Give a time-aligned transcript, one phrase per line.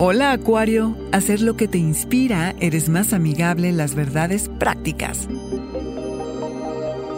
[0.00, 5.28] Hola Acuario, hacer lo que te inspira, eres más amigable en las verdades prácticas.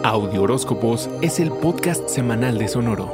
[0.03, 3.13] Audio Horóscopos es el podcast semanal de Sonoro.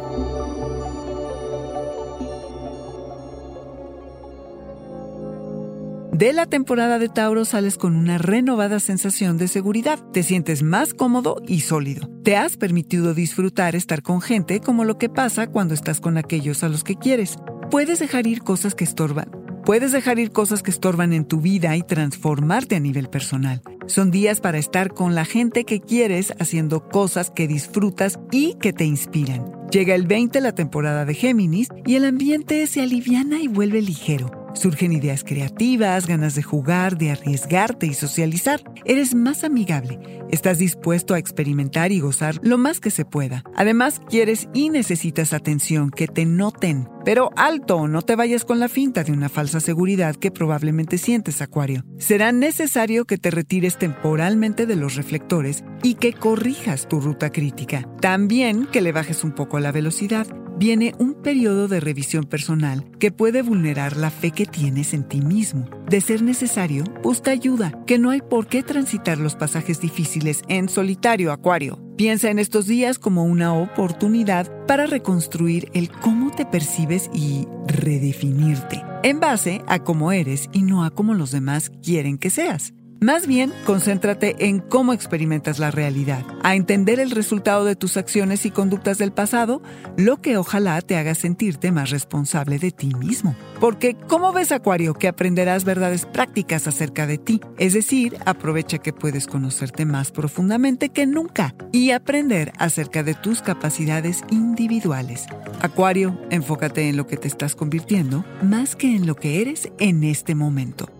[6.14, 10.00] De la temporada de Tauro sales con una renovada sensación de seguridad.
[10.14, 12.10] Te sientes más cómodo y sólido.
[12.24, 16.64] Te has permitido disfrutar estar con gente como lo que pasa cuando estás con aquellos
[16.64, 17.36] a los que quieres.
[17.70, 21.76] Puedes dejar ir cosas que estorban Puedes dejar ir cosas que estorban en tu vida
[21.76, 23.62] y transformarte a nivel personal.
[23.86, 28.72] Son días para estar con la gente que quieres haciendo cosas que disfrutas y que
[28.72, 29.44] te inspiran.
[29.70, 34.47] Llega el 20 la temporada de Géminis y el ambiente se aliviana y vuelve ligero.
[34.58, 38.60] Surgen ideas creativas, ganas de jugar, de arriesgarte y socializar.
[38.86, 40.00] Eres más amigable.
[40.32, 43.44] Estás dispuesto a experimentar y gozar lo más que se pueda.
[43.56, 46.90] Además, quieres y necesitas atención, que te noten.
[47.06, 51.40] Pero alto, no te vayas con la finta de una falsa seguridad que probablemente sientes,
[51.44, 51.86] Acuario.
[52.00, 57.88] Será necesario que te retires temporalmente de los reflectores y que corrijas tu ruta crítica.
[58.02, 60.26] También que le bajes un poco la velocidad
[60.58, 65.22] viene un periodo de revisión personal que puede vulnerar la fe que tienes en ti
[65.22, 65.70] mismo.
[65.90, 70.70] De ser necesario, busca ayuda, que no hay por qué transitar los pasajes difíciles en
[70.70, 71.80] solitario, Acuario.
[71.98, 78.84] Piensa en estos días como una oportunidad para reconstruir el cómo te percibes y redefinirte,
[79.04, 82.74] en base a cómo eres y no a cómo los demás quieren que seas.
[83.00, 88.44] Más bien, concéntrate en cómo experimentas la realidad, a entender el resultado de tus acciones
[88.48, 89.62] y conductas del pasado,
[89.98, 93.36] lo que ojalá te haga sentirte más responsable de ti mismo.
[93.60, 97.40] Porque, ¿cómo ves, Acuario, que aprenderás verdades prácticas acerca de ti?
[97.60, 103.44] Es decir, aprovecha que puedes conocerte más profundamente que nunca y aprender acerca de tus
[103.44, 105.28] capacidades individuales.
[105.62, 110.04] Acuario, enfócate en lo que te estás convirtiendo más que en lo que eres en
[110.04, 110.97] este momento.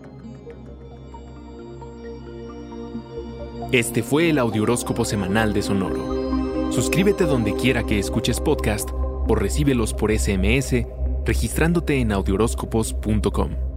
[3.72, 6.72] Este fue el Audioróscopo Semanal de Sonoro.
[6.72, 10.86] Suscríbete donde quiera que escuches podcast o recíbelos por SMS
[11.26, 13.67] registrándote en audioróscopos.com.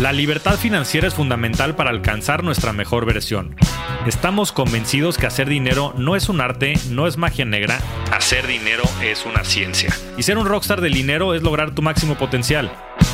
[0.00, 3.54] La libertad financiera es fundamental para alcanzar nuestra mejor versión.
[4.06, 7.78] Estamos convencidos que hacer dinero no es un arte, no es magia negra,
[8.10, 9.94] hacer dinero es una ciencia.
[10.16, 12.72] Y ser un rockstar del dinero es lograr tu máximo potencial.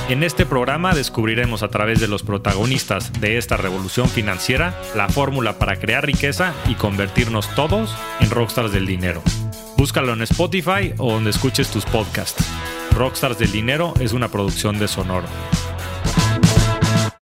[0.08, 5.58] En este programa descubriremos a través de los protagonistas de esta revolución financiera la fórmula
[5.58, 9.24] para crear riqueza y convertirnos todos en rockstars del dinero.
[9.76, 12.44] Búscalo en Spotify o donde escuches tus podcasts.
[12.92, 15.26] Rockstars del Dinero es una producción de Sonoro.